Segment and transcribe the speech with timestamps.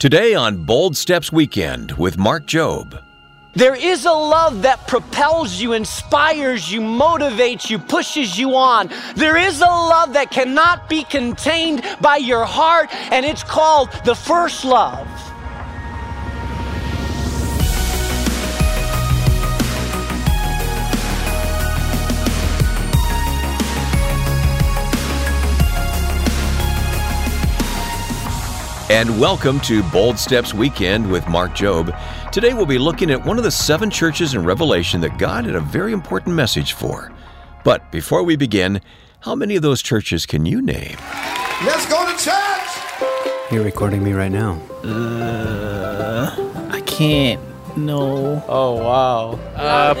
[0.00, 3.02] Today on Bold Steps Weekend with Mark Jobe.
[3.52, 8.88] There is a love that propels you, inspires you, motivates you, pushes you on.
[9.14, 14.14] There is a love that cannot be contained by your heart, and it's called the
[14.14, 15.06] first love.
[28.90, 31.96] And welcome to Bold Steps Weekend with Mark Jobe.
[32.32, 35.54] Today we'll be looking at one of the seven churches in Revelation that God had
[35.54, 37.12] a very important message for.
[37.62, 38.80] But before we begin,
[39.20, 40.96] how many of those churches can you name?
[41.64, 43.52] Let's go to church!
[43.52, 44.60] You're recording me right now.
[44.82, 46.34] Uh,
[46.72, 47.40] I can't.
[47.76, 48.42] No.
[48.48, 49.38] Oh, wow.
[49.54, 49.94] Uh,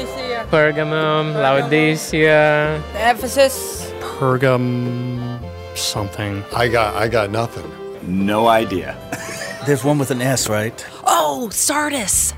[0.50, 3.88] Pergamum, Laodicea, Ephesus.
[4.00, 5.40] Pergam
[5.76, 6.42] something.
[6.52, 7.79] I got I got nothing.
[8.09, 8.95] No idea.
[9.65, 10.85] There's one with an S, right?
[11.05, 12.33] Oh, Sardis.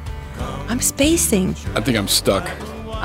[0.70, 1.55] I'm spacing.
[1.75, 2.50] I think I'm stuck.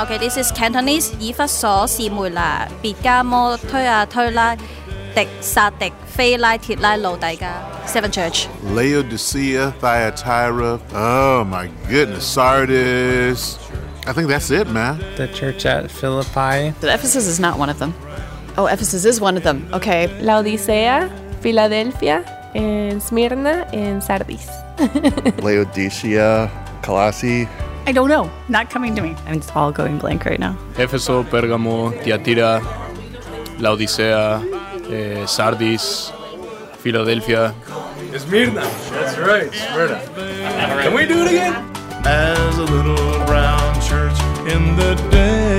[0.00, 1.12] Okay, this is Cantonese。
[1.18, 4.56] 以弗所、士梅拿、别加摩、推亚推拉、
[5.14, 7.62] 迪撒迪、非拉、铁拉、路底加。
[7.86, 8.46] Seven Church。
[8.74, 10.78] Laodicea, Thyatira.
[10.94, 13.58] Oh my goodness, Sardis.
[14.06, 14.98] I think that's it, man.
[15.16, 16.72] the church at Philippi.
[16.82, 17.92] Ephesus is not one of them.
[18.56, 19.68] Oh, Ephesus is one of them.
[19.72, 20.08] Okay.
[20.20, 22.24] Laodicea, Philadelphia,
[22.55, 24.47] and Smyrna, and Sardis.
[25.43, 26.49] Laodicea,
[26.81, 27.47] Colossi.
[27.85, 28.29] I don't know.
[28.49, 29.15] Not coming to me.
[29.25, 30.57] I'm just all going blank right now.
[30.75, 32.61] Éfeso, Pérgamo, Tiatira,
[33.59, 34.41] Laodicea,
[34.91, 36.11] eh, Sardis,
[36.79, 37.53] Philadelphia.
[38.17, 38.61] Smyrna.
[38.91, 40.01] That's right, Smyrna.
[40.83, 41.55] Can we do it again?
[42.05, 44.17] As a little brown church
[44.47, 45.56] in the dead.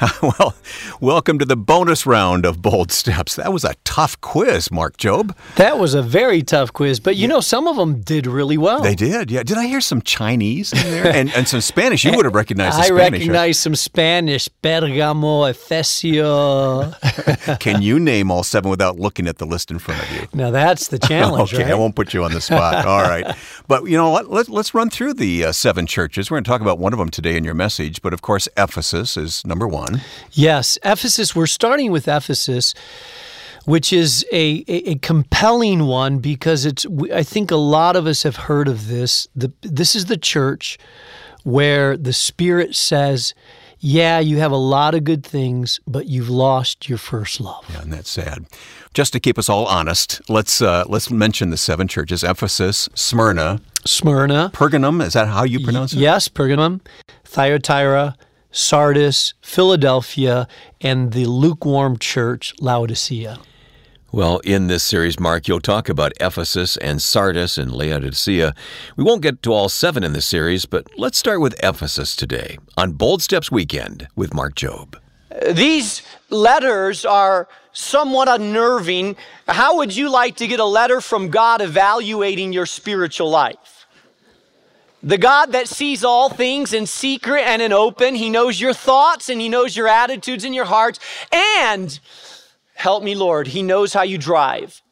[0.22, 0.54] well,
[1.00, 3.36] welcome to the bonus round of Bold Steps.
[3.36, 5.34] That was a tough quiz, Mark Jobe.
[5.56, 8.82] That was a very tough quiz, but you know, some of them did really well.
[8.82, 9.42] They did, yeah.
[9.42, 11.06] Did I hear some Chinese in there?
[11.06, 12.04] and, and some Spanish?
[12.04, 13.02] You would have recognized the I Spanish.
[13.02, 13.12] right?
[13.12, 14.48] recognize some Spanish.
[14.48, 17.58] Bergamo, Efesio.
[17.60, 20.28] Can you name all seven without looking at the list in front of you?
[20.34, 21.72] now that's the challenge, okay, right?
[21.72, 22.84] I won't put you on the spot.
[22.84, 23.34] All right.
[23.68, 24.30] But you know what?
[24.30, 26.30] Let, let's run through the uh, seven churches.
[26.30, 28.02] We're going to talk about one of them today in your message.
[28.02, 29.85] But of course, Ephesus is number one.
[30.32, 31.34] Yes, Ephesus.
[31.34, 32.74] We're starting with Ephesus,
[33.64, 36.86] which is a, a, a compelling one because it's.
[37.12, 39.28] I think a lot of us have heard of this.
[39.34, 40.78] The, this is the church
[41.44, 43.34] where the Spirit says,
[43.78, 47.82] "Yeah, you have a lot of good things, but you've lost your first love." Yeah,
[47.82, 48.46] and that's sad.
[48.94, 53.60] Just to keep us all honest, let's uh, let's mention the seven churches: Ephesus, Smyrna,
[53.84, 55.04] Smyrna, Pergamum.
[55.04, 55.98] Is that how you pronounce it?
[55.98, 56.80] yes, Pergamum,
[57.24, 58.16] Thyatira,
[58.56, 60.48] Sardis, Philadelphia,
[60.80, 63.38] and the lukewarm church, Laodicea.
[64.12, 68.54] Well, in this series, Mark, you'll talk about Ephesus and Sardis and Laodicea.
[68.96, 72.56] We won't get to all seven in the series, but let's start with Ephesus today
[72.78, 74.94] on Bold Steps Weekend with Mark Jobe.
[75.52, 76.00] These
[76.30, 79.16] letters are somewhat unnerving.
[79.46, 83.85] How would you like to get a letter from God evaluating your spiritual life?
[85.02, 89.28] The God that sees all things in secret and in open, He knows your thoughts
[89.28, 90.98] and He knows your attitudes and your hearts.
[91.32, 91.98] And,
[92.74, 94.82] help me, Lord, He knows how you drive.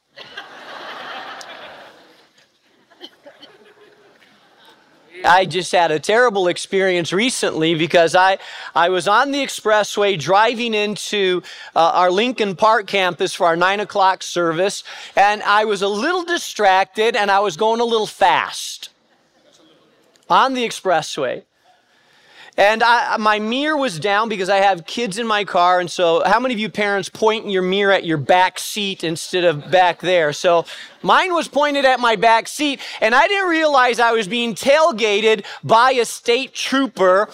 [5.24, 8.36] I just had a terrible experience recently because I,
[8.74, 11.42] I was on the expressway driving into
[11.74, 14.84] uh, our Lincoln Park campus for our nine o'clock service,
[15.16, 18.90] and I was a little distracted and I was going a little fast
[20.28, 21.42] on the expressway.
[22.56, 25.80] And I, my mirror was down because I have kids in my car.
[25.80, 29.42] And so, how many of you parents point your mirror at your back seat instead
[29.42, 30.32] of back there?
[30.32, 30.64] So,
[31.02, 35.44] mine was pointed at my back seat, and I didn't realize I was being tailgated
[35.64, 37.28] by a state trooper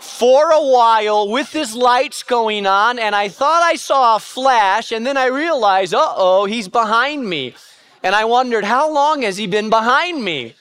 [0.00, 2.98] for a while with his lights going on.
[2.98, 7.28] And I thought I saw a flash, and then I realized, uh oh, he's behind
[7.28, 7.54] me.
[8.02, 10.54] And I wondered, how long has he been behind me?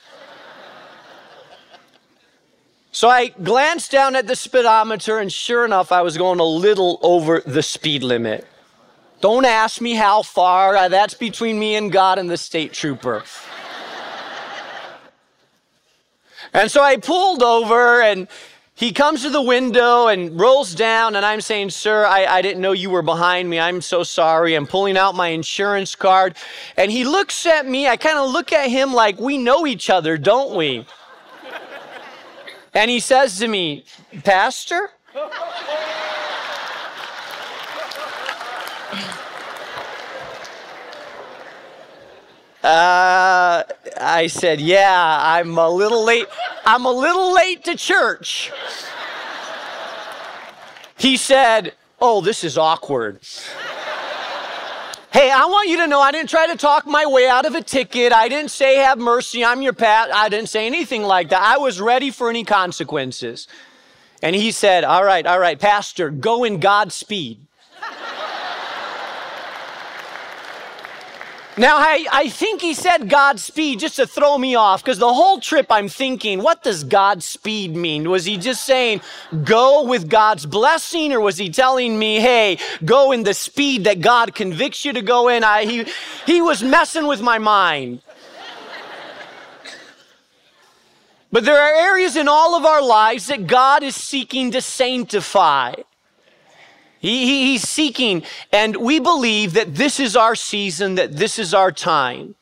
[2.94, 7.00] So I glanced down at the speedometer, and sure enough, I was going a little
[7.02, 8.46] over the speed limit.
[9.22, 13.24] Don't ask me how far, uh, that's between me and God and the state trooper.
[16.54, 18.28] and so I pulled over, and
[18.76, 22.62] he comes to the window and rolls down, and I'm saying, Sir, I, I didn't
[22.62, 23.58] know you were behind me.
[23.58, 24.54] I'm so sorry.
[24.54, 26.36] I'm pulling out my insurance card.
[26.76, 27.88] And he looks at me.
[27.88, 30.86] I kind of look at him like, We know each other, don't we?
[32.74, 33.84] And he says to me,
[34.24, 34.90] Pastor?
[42.64, 43.64] Uh,
[44.00, 46.28] I said, Yeah, I'm a little late.
[46.66, 48.52] I'm a little late to church.
[50.98, 53.20] He said, Oh, this is awkward.
[55.12, 57.54] Hey, I want you to know I didn't try to talk my way out of
[57.54, 58.14] a ticket.
[58.14, 60.10] I didn't say, Have mercy, I'm your pat.
[60.14, 61.42] I didn't say anything like that.
[61.42, 63.46] I was ready for any consequences.
[64.22, 66.96] And he said, All right, all right, Pastor, go in God's
[71.62, 75.40] Now, I, I think he said Godspeed just to throw me off because the whole
[75.40, 78.10] trip I'm thinking, what does Godspeed mean?
[78.10, 79.02] Was he just saying,
[79.44, 84.02] go with God's blessing, or was he telling me, hey, go in the speed that
[84.02, 85.44] God convicts you to go in?
[85.44, 85.86] I, he,
[86.26, 88.02] he was messing with my mind.
[91.32, 95.76] But there are areas in all of our lives that God is seeking to sanctify.
[97.02, 98.22] He, he, he's seeking,
[98.52, 102.36] and we believe that this is our season, that this is our time.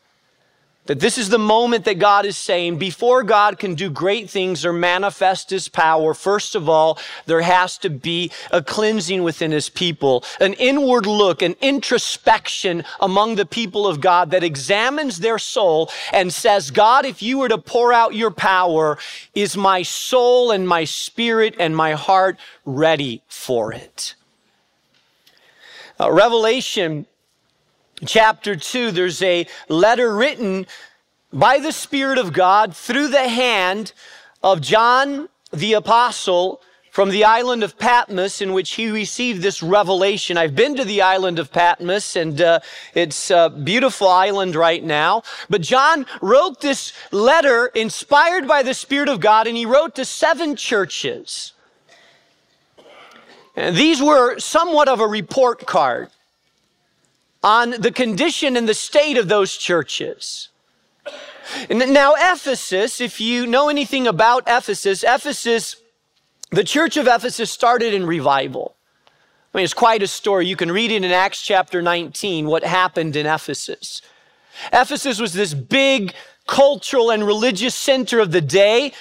[0.87, 4.65] That this is the moment that God is saying, before God can do great things
[4.65, 9.69] or manifest his power, first of all, there has to be a cleansing within his
[9.69, 15.89] people, an inward look, an introspection among the people of God that examines their soul
[16.11, 18.97] and says, God, if you were to pour out your power,
[19.35, 24.15] is my soul and my spirit and my heart ready for it?
[26.01, 27.05] Uh, Revelation
[28.05, 30.65] chapter 2, there's a letter written
[31.33, 33.91] by the Spirit of God through the hand
[34.41, 40.37] of John the Apostle from the island of Patmos, in which he received this revelation.
[40.37, 42.61] I've been to the island of Patmos, and uh,
[42.93, 45.23] it's a beautiful island right now.
[45.49, 50.05] But John wrote this letter inspired by the Spirit of God, and he wrote to
[50.05, 51.51] seven churches.
[53.55, 56.09] These were somewhat of a report card
[57.43, 60.49] on the condition and the state of those churches.
[61.69, 65.77] Now, Ephesus, if you know anything about Ephesus, Ephesus,
[66.51, 68.75] the church of Ephesus started in revival.
[69.53, 70.45] I mean, it's quite a story.
[70.45, 74.01] You can read it in Acts chapter 19, what happened in Ephesus.
[74.71, 76.13] Ephesus was this big
[76.45, 78.93] cultural and religious center of the day.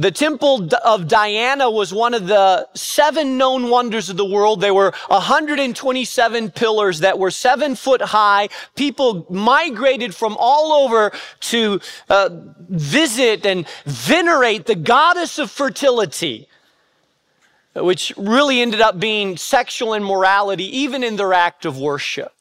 [0.00, 4.62] The temple of Diana was one of the seven known wonders of the world.
[4.62, 8.48] There were 127 pillars that were seven foot high.
[8.76, 12.30] People migrated from all over to uh,
[12.70, 16.48] visit and venerate the goddess of fertility,
[17.76, 22.32] which really ended up being sexual immorality, even in their act of worship.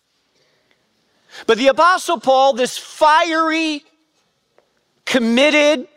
[1.46, 3.84] But the Apostle Paul, this fiery,
[5.04, 5.90] committed,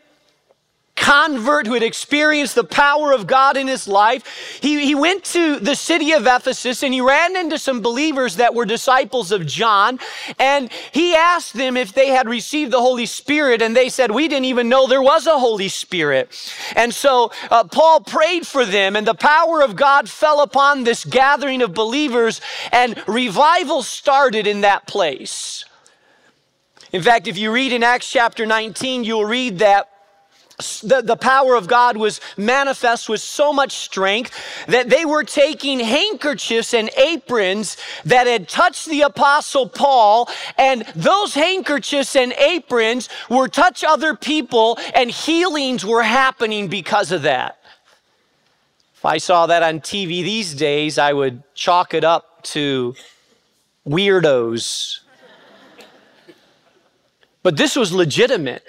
[1.03, 4.59] convert who had experienced the power of God in his life.
[4.61, 8.55] He, he went to the city of Ephesus and he ran into some believers that
[8.55, 9.99] were disciples of John.
[10.39, 13.63] And he asked them if they had received the Holy Spirit.
[13.63, 16.31] And they said, We didn't even know there was a Holy Spirit.
[16.77, 21.05] And so uh, Paul prayed for them, and the power of God fell upon this
[21.05, 22.41] gathering of believers,
[22.71, 25.65] and revival started in that place.
[26.93, 29.92] In fact, if you read in Acts chapter 19, you'll read that
[30.83, 34.33] the, the power of God was manifest with so much strength
[34.67, 40.29] that they were taking handkerchiefs and aprons that had touched the apostle Paul,
[40.59, 47.23] and those handkerchiefs and aprons were touch other people, and healings were happening because of
[47.23, 47.59] that.
[48.95, 52.95] If I saw that on TV these days, I would chalk it up to
[53.87, 55.01] weirdos.
[57.43, 58.63] But this was legitimate.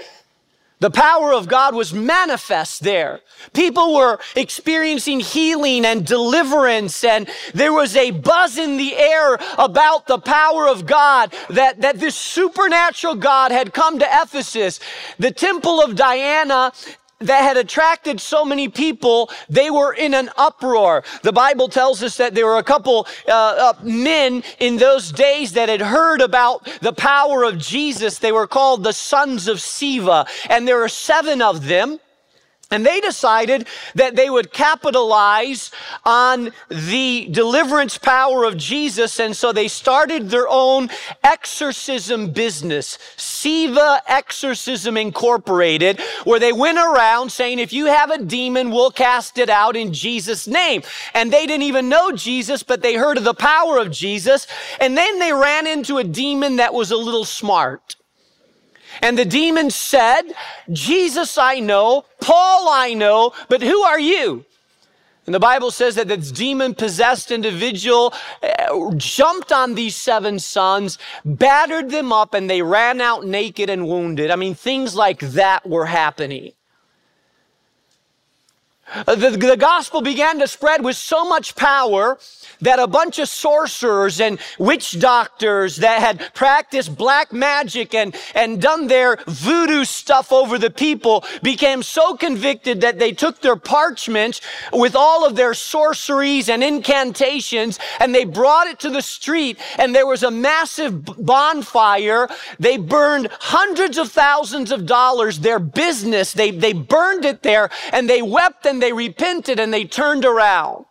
[0.84, 3.22] The power of God was manifest there.
[3.54, 10.08] People were experiencing healing and deliverance, and there was a buzz in the air about
[10.08, 14.82] the power of God that, that this supernatural God had come to Ephesus.
[15.20, 16.74] The temple of Diana
[17.20, 21.04] that had attracted so many people, they were in an uproar.
[21.22, 25.54] The Bible tells us that there were a couple uh, uh, men in those days
[25.54, 28.20] that had heard about the power of Jesus.
[28.20, 32.00] They were called the sons of Sceva, and there were seven of them.
[32.74, 35.70] And they decided that they would capitalize
[36.04, 39.20] on the deliverance power of Jesus.
[39.20, 40.90] And so they started their own
[41.24, 48.72] exorcism business, Sceva Exorcism Incorporated, where they went around saying, if you have a demon,
[48.72, 50.82] we'll cast it out in Jesus' name.
[51.14, 54.48] And they didn't even know Jesus, but they heard of the power of Jesus.
[54.82, 57.98] And then they ran into a demon that was a little smart.
[59.02, 60.24] And the demon said,
[60.72, 64.46] Jesus I know, Paul I know, but who are you?
[65.26, 70.98] And the Bible says that this demon possessed individual uh, jumped on these seven sons,
[71.24, 74.32] battered them up, and they ran out naked and wounded.
[74.32, 76.52] I mean, things like that were happening.
[78.94, 82.18] Uh, the, the gospel began to spread with so much power
[82.62, 88.62] that a bunch of sorcerers and witch doctors that had practiced black magic and, and
[88.62, 94.42] done their voodoo stuff over the people became so convicted that they took their parchment
[94.72, 99.94] with all of their sorceries and incantations and they brought it to the street and
[99.96, 102.28] there was a massive bonfire.
[102.60, 106.34] They burned hundreds of thousands of dollars, their business.
[106.34, 110.86] They, they burned it there and they wept and they repented and they turned around.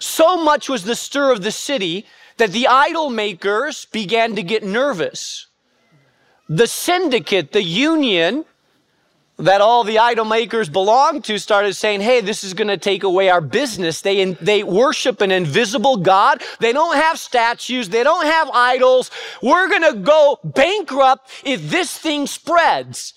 [0.00, 2.06] So much was the stir of the city
[2.38, 5.46] that the idol makers began to get nervous.
[6.48, 8.44] The syndicate, the union
[9.38, 13.04] that all the idol makers belonged to started saying, hey, this is going to take
[13.04, 14.00] away our business.
[14.00, 16.42] They, they worship an invisible God.
[16.58, 17.88] They don't have statues.
[17.88, 19.10] They don't have idols.
[19.40, 23.14] We're going to go bankrupt if this thing spreads.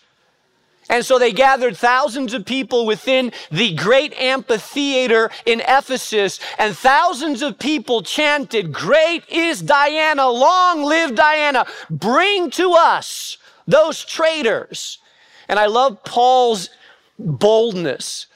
[0.89, 7.41] And so they gathered thousands of people within the great amphitheater in Ephesus, and thousands
[7.41, 14.99] of people chanted, Great is Diana, long live Diana, bring to us those traitors.
[15.47, 16.69] And I love Paul's
[17.17, 18.27] boldness.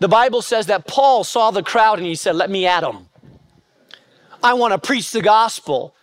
[0.00, 3.08] The Bible says that Paul saw the crowd and he said, Let me at them.
[4.42, 5.93] I want to preach the gospel.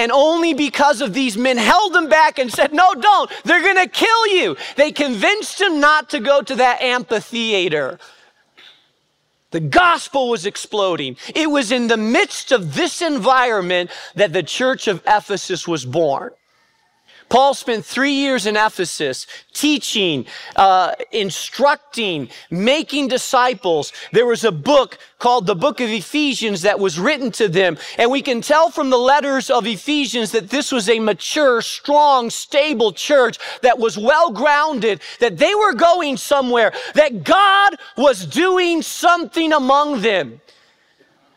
[0.00, 3.30] And only because of these men held him back and said, No, don't.
[3.44, 4.56] They're going to kill you.
[4.76, 7.98] They convinced him not to go to that amphitheater.
[9.50, 11.18] The gospel was exploding.
[11.34, 16.30] It was in the midst of this environment that the church of Ephesus was born.
[17.30, 23.92] Paul spent three years in Ephesus teaching, uh, instructing, making disciples.
[24.12, 27.78] There was a book called the book of Ephesians that was written to them.
[27.98, 32.30] And we can tell from the letters of Ephesians that this was a mature, strong,
[32.30, 38.82] stable church that was well grounded, that they were going somewhere, that God was doing
[38.82, 40.40] something among them.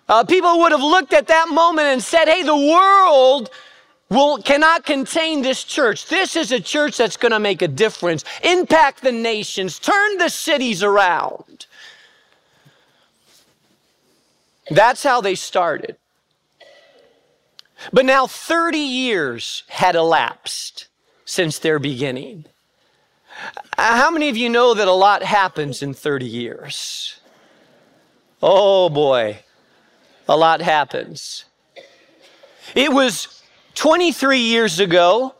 [0.09, 3.51] Uh, people would have looked at that moment and said, hey, the world
[4.13, 6.07] will cannot contain this church.
[6.07, 10.29] This is a church that's going to make a difference, impact the nations, turn the
[10.29, 11.65] cities around.
[14.69, 15.97] That's how they started.
[17.91, 20.87] But now 30 years had elapsed
[21.25, 22.45] since their beginning.
[23.77, 27.19] How many of you know that a lot happens in 30 years?
[28.41, 29.39] Oh boy,
[30.29, 31.45] a lot happens.
[32.75, 33.42] It was
[33.75, 35.35] 23 years ago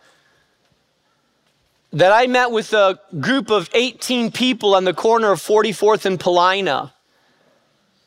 [1.92, 6.20] that I met with a group of 18 people on the corner of 44th and
[6.20, 6.94] Paulina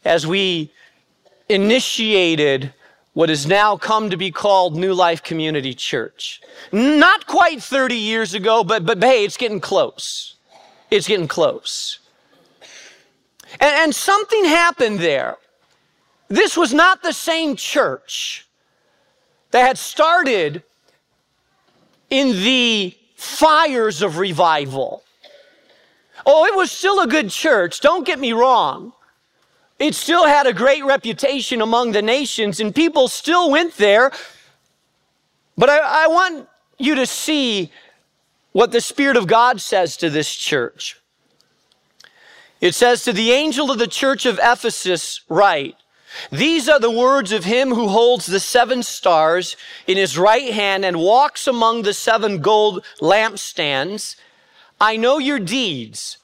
[0.05, 0.73] as we
[1.49, 2.73] initiated
[3.13, 6.41] what has now come to be called New Life Community Church.
[6.73, 10.35] Not quite 30 years ago, but, but hey, it's getting close.
[10.91, 12.01] It's getting close.
[13.61, 15.39] And, and something happened there.
[16.29, 18.46] This was not the same church
[19.51, 20.63] that had started
[22.11, 25.03] in the fires of revival.
[26.25, 28.93] Oh, it was still a good church, don't get me wrong.
[29.79, 34.11] It still had a great reputation among the nations, and people still went there.
[35.59, 36.49] But I, I want
[36.79, 37.71] you to see
[38.53, 40.99] what the Spirit of God says to this church.
[42.61, 45.77] It says, To the angel of the church of Ephesus, write,
[46.31, 49.57] these are the words of him who holds the seven stars
[49.87, 54.17] in his right hand and walks among the seven gold lampstands.
[54.81, 56.19] I know your deeds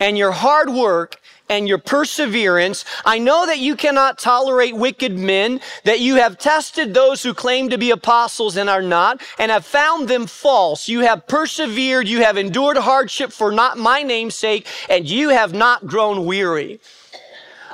[0.00, 2.84] and your hard work and your perseverance.
[3.04, 7.68] I know that you cannot tolerate wicked men, that you have tested those who claim
[7.70, 10.88] to be apostles and are not, and have found them false.
[10.88, 15.52] You have persevered, you have endured hardship for not my name's sake, and you have
[15.52, 16.80] not grown weary.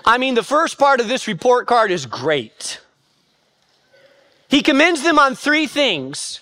[0.09, 2.81] I mean, the first part of this report card is great.
[4.49, 6.41] He commends them on three things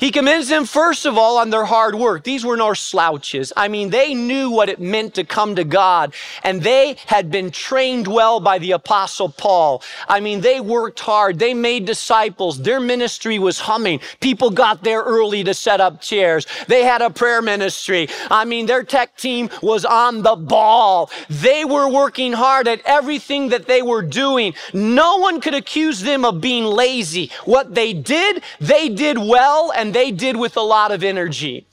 [0.00, 2.24] he commends them, first of all, on their hard work.
[2.24, 3.52] These were no slouches.
[3.54, 7.50] I mean, they knew what it meant to come to God, and they had been
[7.50, 9.82] trained well by the Apostle Paul.
[10.08, 11.38] I mean, they worked hard.
[11.38, 12.62] They made disciples.
[12.62, 14.00] Their ministry was humming.
[14.20, 16.46] People got there early to set up chairs.
[16.66, 18.08] They had a prayer ministry.
[18.30, 21.10] I mean, their tech team was on the ball.
[21.28, 24.54] They were working hard at everything that they were doing.
[24.72, 27.30] No one could accuse them of being lazy.
[27.44, 31.66] What they did, they did well, and they did with a lot of energy.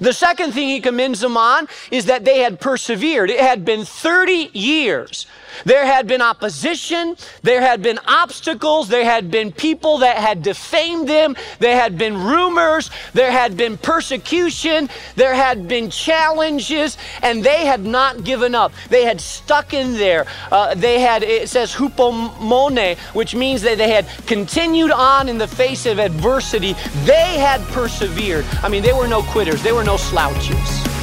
[0.00, 3.30] The second thing he commends them on is that they had persevered.
[3.30, 5.26] It had been 30 years.
[5.64, 11.08] There had been opposition, there had been obstacles, there had been people that had defamed
[11.08, 17.66] them, there had been rumors, there had been persecution, there had been challenges, and they
[17.66, 18.72] had not given up.
[18.88, 20.26] They had stuck in there.
[20.50, 25.48] Uh, they had, it says hupomone, which means that they had continued on in the
[25.48, 26.74] face of adversity.
[27.04, 28.44] They had persevered.
[28.62, 30.99] I mean, they were no quitters, they were no slouches.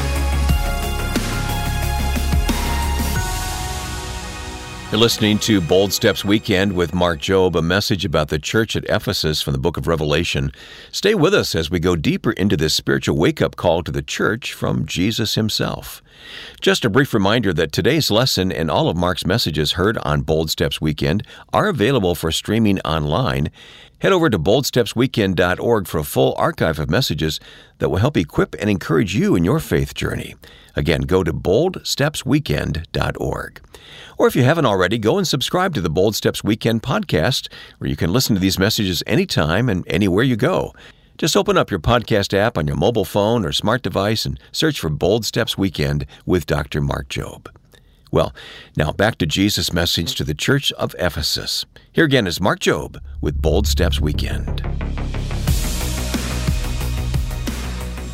[4.89, 8.85] You're listening to Bold Steps Weekend with Mark Jobe, a message about the church at
[8.85, 10.53] Ephesus from the book of Revelation.
[10.93, 14.01] Stay with us as we go deeper into this spiritual wake up call to the
[14.01, 16.01] church from Jesus himself.
[16.61, 20.49] Just a brief reminder that today's lesson and all of Mark's messages heard on Bold
[20.49, 23.49] Steps Weekend are available for streaming online.
[23.99, 27.41] Head over to boldstepsweekend.org for a full archive of messages
[27.79, 30.35] that will help equip and encourage you in your faith journey.
[30.77, 33.61] Again, go to boldstepsweekend.org.
[34.19, 37.89] Or if you haven't already, go and subscribe to the Bold Steps Weekend podcast, where
[37.89, 40.75] you can listen to these messages anytime and anywhere you go.
[41.17, 44.79] Just open up your podcast app on your mobile phone or smart device and search
[44.79, 46.79] for Bold Steps Weekend with Dr.
[46.79, 47.47] Mark Jobe.
[48.11, 48.35] Well,
[48.77, 51.65] now back to Jesus' message to the church of Ephesus.
[51.91, 54.61] Here again is Mark Jobe with Bold Steps Weekend.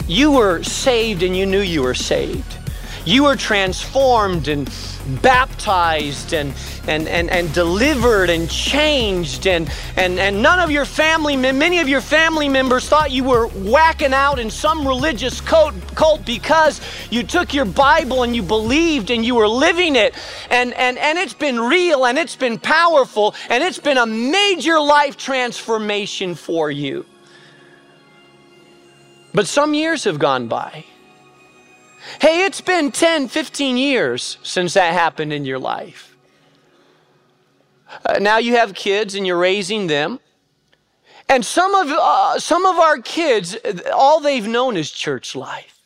[0.08, 2.58] You were saved and you knew you were saved.
[3.06, 4.70] You were transformed and
[5.22, 6.54] baptized and,
[6.88, 11.90] and, and, and delivered and changed and, and, and none of your family many of
[11.90, 16.80] your family members thought you were whacking out in some religious cult, cult because
[17.10, 20.16] you took your bible and you believed and you were living it
[20.50, 24.80] and, and, and it's been real and it's been powerful and it's been a major
[24.80, 27.06] life transformation for you
[29.34, 30.86] but some years have gone by
[32.20, 36.16] Hey, it's been 10, 15 years since that happened in your life.
[38.06, 40.20] Uh, now you have kids and you're raising them.
[41.30, 43.56] And some of, uh, some of our kids,
[43.94, 45.80] all they've known is church life.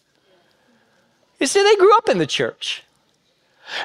[1.40, 2.84] You see, they grew up in the church.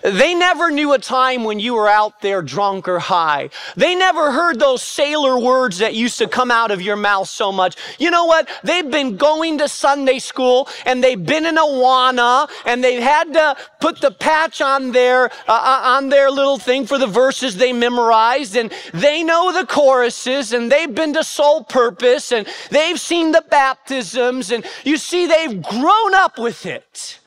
[0.03, 3.51] They never knew a time when you were out there drunk or high.
[3.77, 7.53] They never heard those sailor words that used to come out of your mouth so
[7.53, 7.77] much.
[7.99, 8.49] You know what?
[8.63, 13.33] They've been going to Sunday school and they've been in a Awana and they've had
[13.33, 17.57] to put the patch on their, uh, uh, on their little thing for the verses
[17.57, 23.01] they memorized and they know the choruses and they've been to soul purpose and they've
[23.01, 27.19] seen the baptisms and you see they've grown up with it.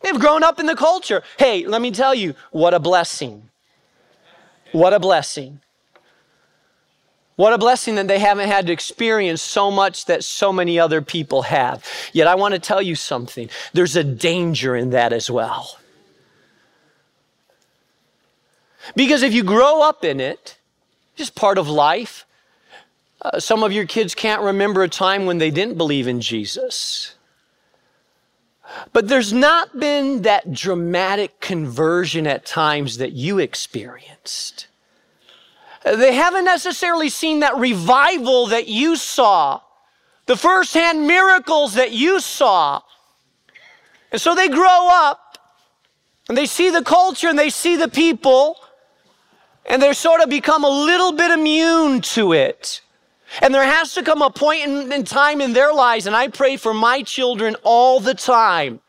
[0.00, 1.22] They've grown up in the culture.
[1.38, 3.48] Hey, let me tell you, what a blessing.
[4.72, 5.60] What a blessing.
[7.36, 11.00] What a blessing that they haven't had to experience so much that so many other
[11.00, 11.84] people have.
[12.12, 13.48] Yet I want to tell you something.
[13.72, 15.78] There's a danger in that as well.
[18.96, 20.56] Because if you grow up in it,
[21.14, 22.24] just part of life.
[23.20, 27.14] Uh, some of your kids can't remember a time when they didn't believe in Jesus.
[28.92, 34.66] But there's not been that dramatic conversion at times that you experienced.
[35.84, 39.60] Uh, they haven't necessarily seen that revival that you saw,
[40.26, 42.82] the firsthand miracles that you saw.
[44.12, 45.38] And so they grow up
[46.28, 48.56] and they see the culture and they see the people
[49.66, 52.80] and they sort of become a little bit immune to it.
[53.42, 56.28] And there has to come a point in, in, time in their lives, and I
[56.28, 58.80] pray for my children all the time.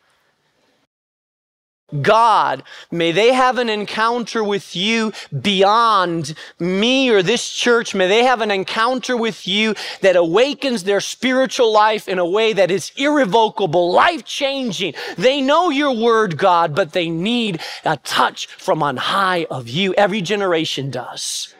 [2.02, 7.94] God, may they have an encounter with you beyond me or this church.
[7.94, 12.52] May they have an encounter with you that awakens their spiritual life in a way
[12.52, 14.94] that is irrevocable, life changing.
[15.16, 19.92] They know your word, God, but they need a touch from on high of you.
[19.94, 21.54] Every generation does.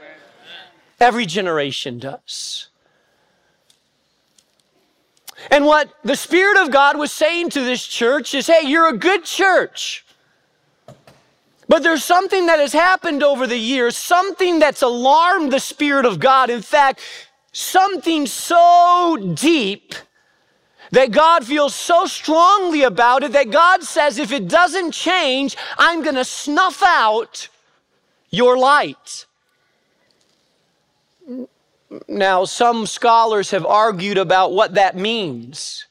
[1.00, 2.69] Every generation does.
[5.50, 8.96] And what the Spirit of God was saying to this church is hey, you're a
[8.96, 10.04] good church.
[11.68, 16.18] But there's something that has happened over the years, something that's alarmed the Spirit of
[16.18, 16.50] God.
[16.50, 17.00] In fact,
[17.52, 19.94] something so deep
[20.90, 26.02] that God feels so strongly about it that God says, if it doesn't change, I'm
[26.02, 27.48] going to snuff out
[28.30, 29.26] your light.
[32.08, 35.86] Now, some scholars have argued about what that means.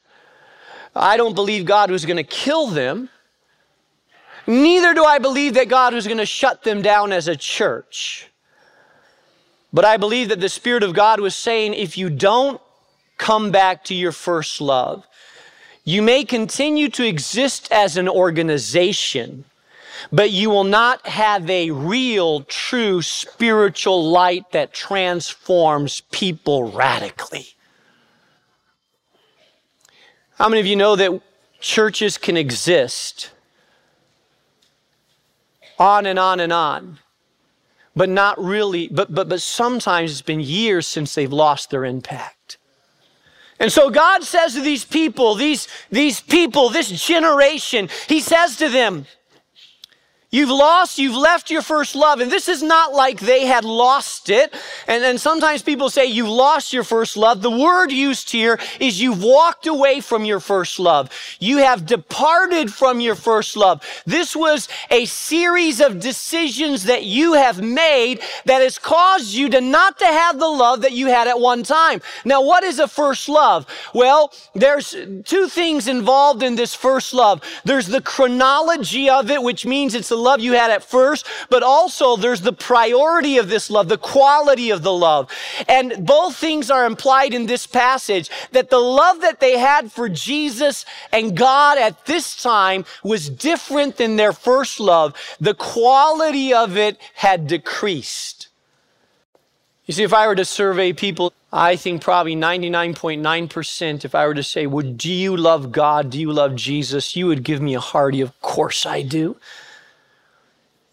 [0.96, 3.10] I don't believe God was going to kill them.
[4.48, 8.30] Neither do I believe that God was going to shut them down as a church.
[9.72, 12.60] But I believe that the Spirit of God was saying if you don't
[13.18, 15.06] come back to your first love,
[15.90, 19.46] You may continue to exist as an organization,
[20.12, 27.48] but you will not have a real, true spiritual light that transforms people radically.
[30.38, 31.22] How many of you know that
[31.60, 33.32] churches can exist
[35.78, 37.00] on and on and on,
[37.96, 42.58] but not really, but, but, but sometimes it's been years since they've lost their impact.
[43.60, 48.70] And so God says to these people, these, these people, this generation, He says to
[48.70, 49.06] them,
[50.32, 52.20] You've lost, you've left your first love.
[52.20, 54.54] And this is not like they had lost it.
[54.88, 57.42] And then sometimes people say you've lost your first love.
[57.42, 61.10] The word used here is you've walked away from your first love.
[61.40, 63.84] You have departed from your first love.
[64.06, 69.62] This was a series of decisions that you have made that has caused you to
[69.62, 72.02] not to have the love that you had at one time.
[72.24, 73.66] Now, what is a first love?
[73.96, 77.42] Well, there's two things involved in this first love.
[77.64, 81.64] There's the chronology of it, which means it's a love you had at first, but
[81.64, 85.32] also there's the priority of this love, the quality of the love.
[85.68, 90.10] And both things are implied in this passage that the love that they had for
[90.10, 95.16] Jesus and God at this time was different than their first love.
[95.40, 98.48] The quality of it had decreased.
[99.86, 104.36] You see, if I were to survey people, I think probably 99.9%, if I were
[104.36, 106.12] to say, Would do you love God?
[106.12, 107.16] Do you love Jesus?
[107.16, 109.36] You would give me a hearty, of course I do.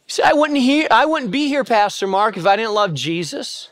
[0.07, 3.71] Say, I wouldn't, hear, I wouldn't be here, Pastor Mark, if I didn't love Jesus.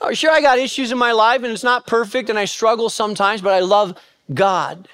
[0.00, 2.90] Oh, sure, I got issues in my life and it's not perfect and I struggle
[2.90, 3.98] sometimes, but I love
[4.32, 4.88] God.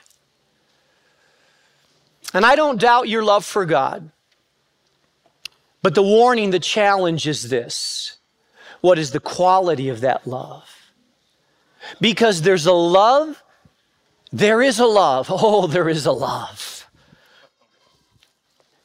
[2.32, 4.10] And I don't doubt your love for God.
[5.82, 8.18] But the warning, the challenge is this
[8.80, 10.92] what is the quality of that love?
[12.00, 13.42] Because there's a love,
[14.32, 15.28] there is a love.
[15.30, 16.79] Oh, there is a love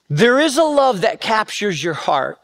[0.10, 2.38] there is a love that captures your heart.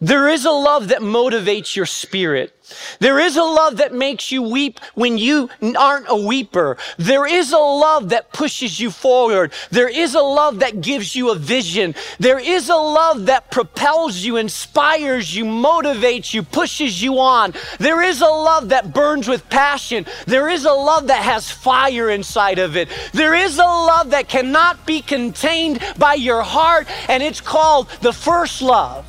[0.00, 2.52] There is a love that motivates your spirit.
[2.98, 6.76] There is a love that makes you weep when you aren't a weeper.
[6.98, 9.52] There is a love that pushes you forward.
[9.70, 11.94] There is a love that gives you a vision.
[12.18, 17.54] There is a love that propels you, inspires you, motivates you, pushes you on.
[17.78, 20.04] There is a love that burns with passion.
[20.26, 22.88] There is a love that has fire inside of it.
[23.12, 28.12] There is a love that cannot be contained by your heart, and it's called the
[28.12, 29.06] first love.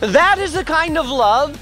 [0.00, 1.60] That is the kind of love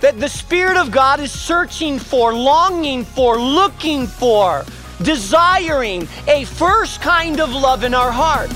[0.00, 4.64] that the Spirit of God is searching for, longing for, looking for,
[5.02, 8.50] desiring a first kind of love in our heart.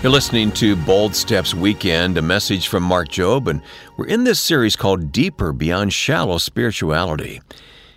[0.00, 3.60] You're listening to Bold Steps Weekend, a message from Mark Jobe, and
[3.96, 7.40] we're in this series called Deeper Beyond Shallow Spirituality.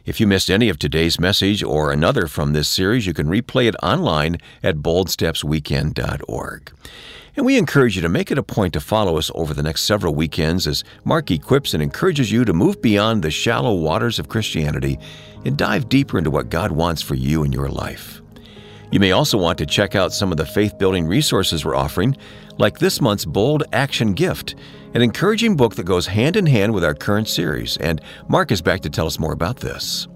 [0.03, 3.67] If you missed any of today's message or another from this series, you can replay
[3.67, 6.73] it online at boldstepsweekend.org.
[7.35, 9.83] And we encourage you to make it a point to follow us over the next
[9.83, 14.27] several weekends as Mark equips and encourages you to move beyond the shallow waters of
[14.27, 14.97] Christianity
[15.45, 18.21] and dive deeper into what God wants for you in your life.
[18.91, 22.17] You may also want to check out some of the faith building resources we're offering,
[22.61, 24.55] like this month's Bold Action Gift
[24.93, 27.77] an encouraging book that goes hand in hand with our current series.
[27.77, 30.07] And Mark is back to tell us more about this.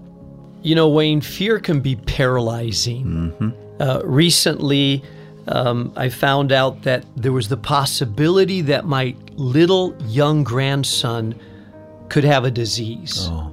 [0.62, 3.04] You know, Wayne, fear can be paralyzing.
[3.04, 3.50] Mm-hmm.
[3.80, 5.02] Uh, recently,
[5.48, 11.38] um, I found out that there was the possibility that my little young grandson
[12.08, 13.28] could have a disease.
[13.30, 13.52] Oh.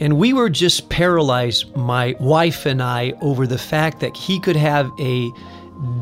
[0.00, 4.56] And we were just paralyzed, my wife and I, over the fact that he could
[4.56, 5.30] have a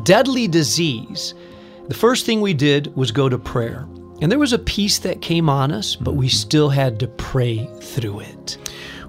[0.03, 1.33] deadly disease.
[1.89, 3.85] The first thing we did was go to prayer.
[4.21, 7.69] And there was a peace that came on us, but we still had to pray
[7.81, 8.57] through it.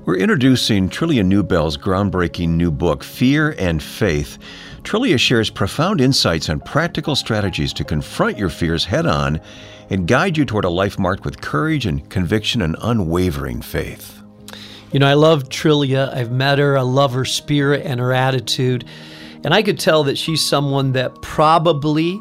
[0.07, 4.39] We're introducing Trillia Newbell's groundbreaking new book, Fear and Faith.
[4.83, 9.41] Trillia shares profound insights and practical strategies to confront your fears head on
[9.89, 14.21] and guide you toward a life marked with courage and conviction and unwavering faith.
[14.91, 16.13] You know, I love Trillia.
[16.13, 16.77] I've met her.
[16.77, 18.85] I love her spirit and her attitude.
[19.45, 22.21] And I could tell that she's someone that probably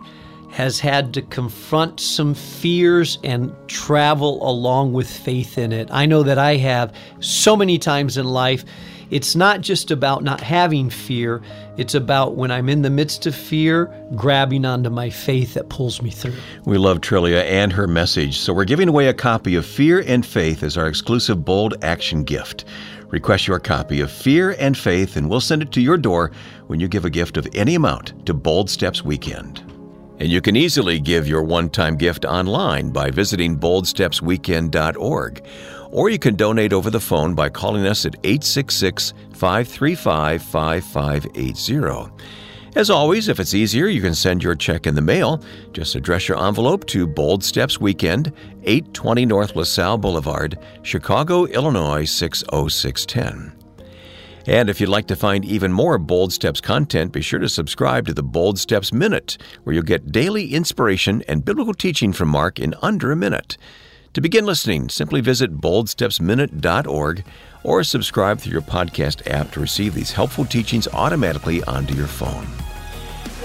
[0.53, 5.89] has had to confront some fears and travel along with faith in it.
[5.91, 8.63] I know that I have so many times in life.
[9.09, 11.41] It's not just about not having fear,
[11.75, 16.03] it's about when I'm in the midst of fear, grabbing onto my faith that pulls
[16.03, 16.35] me through.
[16.65, 20.23] We love Trillia and her message, so we're giving away a copy of Fear and
[20.23, 22.65] Faith as our exclusive bold action gift.
[23.09, 26.31] Request your copy of Fear and Faith, and we'll send it to your door
[26.67, 29.72] when you give a gift of any amount to Bold Steps Weekend.
[30.19, 35.45] And you can easily give your one time gift online by visiting boldstepsweekend.org.
[35.91, 42.11] Or you can donate over the phone by calling us at 866 535 5580.
[42.75, 45.43] As always, if it's easier, you can send your check in the mail.
[45.73, 48.31] Just address your envelope to Bold Steps Weekend,
[48.63, 53.62] 820 North LaSalle Boulevard, Chicago, Illinois 60610.
[54.45, 58.07] And if you'd like to find even more Bold Steps content, be sure to subscribe
[58.07, 62.59] to the Bold Steps Minute, where you'll get daily inspiration and biblical teaching from Mark
[62.59, 63.57] in under a minute.
[64.13, 67.23] To begin listening, simply visit boldstepsminute.org
[67.63, 72.45] or subscribe through your podcast app to receive these helpful teachings automatically onto your phone.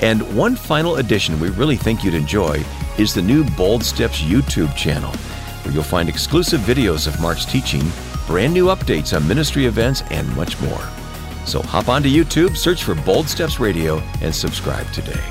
[0.03, 2.65] And one final addition we really think you'd enjoy
[2.99, 5.13] is the new Bold Steps YouTube channel,
[5.63, 7.83] where you'll find exclusive videos of Mark's teaching,
[8.29, 10.85] brand new updates on ministry events, and much more.
[11.47, 15.25] So hop onto YouTube, search for Bold Steps Radio, and subscribe today.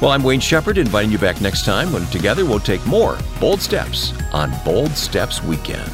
[0.00, 3.60] Well, I'm Wayne Shepherd, inviting you back next time when together we'll take more bold
[3.60, 5.92] steps on Bold Steps Weekend.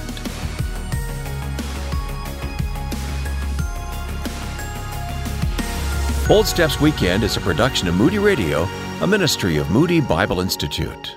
[6.28, 8.68] Bold Steps Weekend is a production of Moody Radio,
[9.00, 11.16] a ministry of Moody Bible Institute.